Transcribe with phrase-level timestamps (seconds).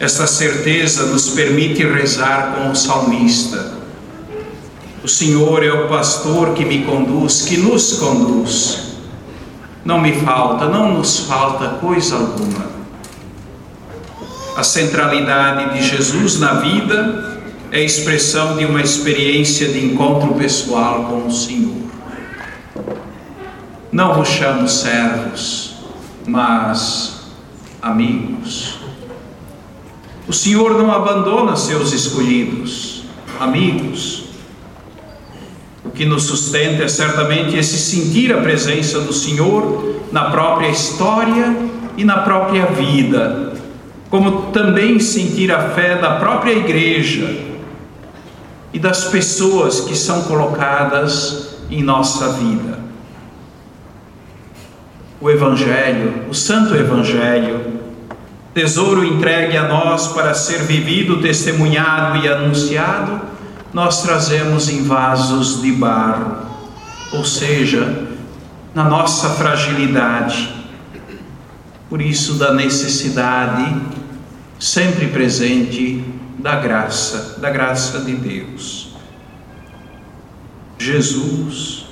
[0.00, 3.74] esta certeza nos permite rezar com o salmista.
[5.04, 8.94] O Senhor é o pastor que me conduz, que nos conduz.
[9.84, 12.70] Não me falta, não nos falta coisa alguma.
[14.56, 21.26] A centralidade de Jesus na vida é expressão de uma experiência de encontro pessoal com
[21.26, 21.76] o Senhor.
[23.92, 25.74] Não vos chamo servos,
[26.26, 27.20] mas
[27.82, 28.79] amigos.
[30.30, 33.02] O Senhor não abandona seus escolhidos,
[33.40, 34.26] amigos.
[35.84, 41.56] O que nos sustenta é certamente esse sentir a presença do Senhor na própria história
[41.96, 43.54] e na própria vida,
[44.08, 47.36] como também sentir a fé da própria igreja
[48.72, 52.78] e das pessoas que são colocadas em nossa vida.
[55.20, 57.79] O Evangelho, o Santo Evangelho,
[58.60, 63.22] tesouro entregue a nós para ser vivido, testemunhado e anunciado,
[63.72, 66.46] nós trazemos em vasos de barro,
[67.10, 68.06] ou seja,
[68.74, 70.54] na nossa fragilidade.
[71.88, 73.80] Por isso, da necessidade
[74.58, 76.04] sempre presente
[76.38, 78.90] da graça, da graça de Deus.
[80.78, 81.86] Jesus.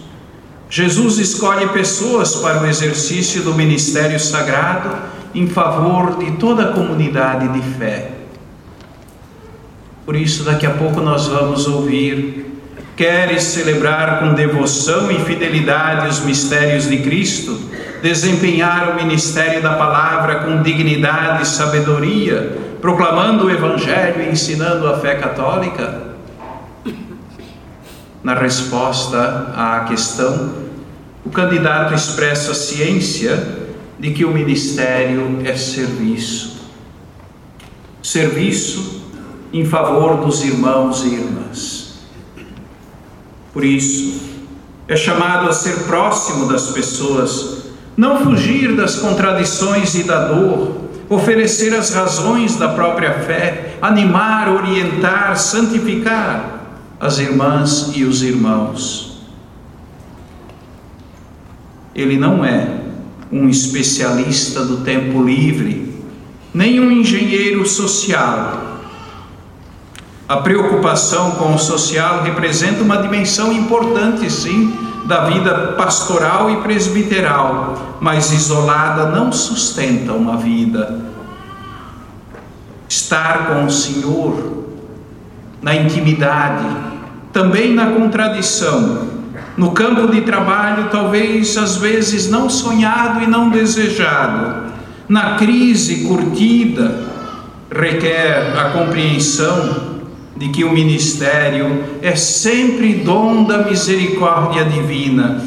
[0.68, 7.48] Jesus escolhe pessoas para o exercício do ministério sagrado em favor de toda a comunidade
[7.48, 8.10] de fé.
[10.04, 12.46] Por isso, daqui a pouco nós vamos ouvir.
[12.96, 17.58] Queres celebrar com devoção e fidelidade os mistérios de Cristo?
[18.02, 22.68] Desempenhar o ministério da palavra com dignidade e sabedoria?
[22.80, 26.08] proclamando o Evangelho e ensinando a fé católica?
[28.22, 30.52] Na resposta à questão,
[31.24, 33.57] o candidato expressa a ciência
[33.98, 36.58] de que o ministério é serviço.
[38.02, 39.02] Serviço
[39.52, 41.98] em favor dos irmãos e irmãs.
[43.52, 44.20] Por isso,
[44.86, 47.64] é chamado a ser próximo das pessoas,
[47.96, 50.76] não fugir das contradições e da dor,
[51.08, 56.58] oferecer as razões da própria fé, animar, orientar, santificar
[57.00, 59.18] as irmãs e os irmãos.
[61.94, 62.77] Ele não é
[63.30, 65.94] um especialista do tempo livre,
[66.52, 68.78] nem um engenheiro social.
[70.28, 77.96] A preocupação com o social representa uma dimensão importante, sim, da vida pastoral e presbiteral,
[78.00, 81.06] mas isolada não sustenta uma vida.
[82.86, 84.66] Estar com o Senhor
[85.62, 86.64] na intimidade,
[87.32, 89.17] também na contradição,
[89.56, 94.72] no campo de trabalho, talvez às vezes não sonhado e não desejado,
[95.08, 97.08] na crise curtida,
[97.70, 99.98] requer a compreensão
[100.36, 105.42] de que o ministério é sempre dom da misericórdia divina,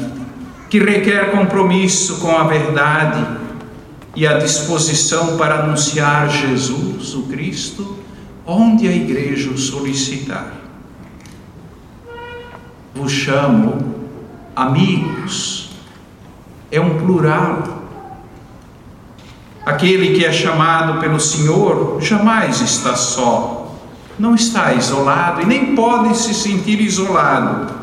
[0.69, 3.25] que requer compromisso com a verdade
[4.15, 7.97] e a disposição para anunciar Jesus, o Cristo,
[8.45, 10.60] onde a igreja o solicitar.
[12.93, 13.95] Vos chamo
[14.55, 15.69] amigos,
[16.71, 17.81] é um plural.
[19.65, 23.61] Aquele que é chamado pelo Senhor jamais está só
[24.21, 27.73] não está isolado e nem pode se sentir isolado.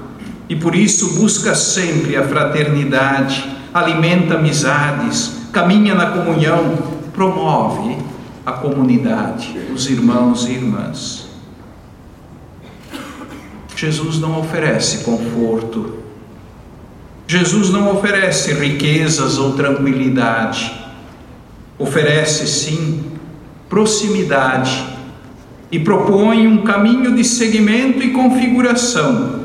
[0.49, 3.45] E por isso busca sempre a fraternidade,
[3.75, 6.79] alimenta amizades, caminha na comunhão,
[7.13, 7.99] promove
[8.47, 11.28] a comunidade, os irmãos e irmãs.
[13.79, 15.99] Jesus não oferece conforto.
[17.29, 20.75] Jesus não oferece riquezas ou tranquilidade.
[21.79, 23.05] Oferece sim
[23.69, 24.85] proximidade
[25.71, 29.45] e propõe um caminho de seguimento e configuração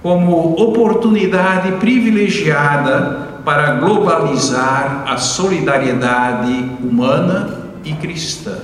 [0.00, 8.60] como oportunidade privilegiada para globalizar a solidariedade humana e cristã.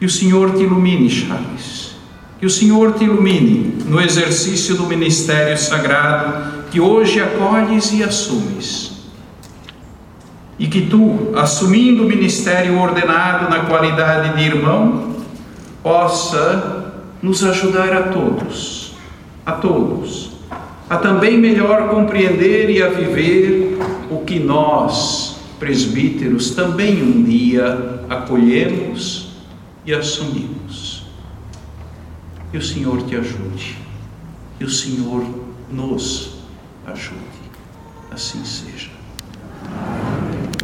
[0.00, 1.89] Que o Senhor te ilumine, Charles.
[2.40, 8.90] Que o Senhor te ilumine no exercício do ministério sagrado que hoje acolhes e assumes
[10.60, 15.16] e que tu, assumindo o ministério ordenado na qualidade de irmão,
[15.82, 16.92] possa
[17.22, 18.92] nos ajudar a todos,
[19.44, 20.32] a todos,
[20.88, 23.78] a também melhor compreender e a viver
[24.10, 29.30] o que nós, presbíteros, também um dia acolhemos
[29.86, 30.89] e assumimos.
[32.50, 33.76] Que o Senhor te ajude,
[34.58, 35.24] que o Senhor
[35.70, 36.38] nos
[36.86, 37.20] ajude.
[38.10, 38.90] Assim seja.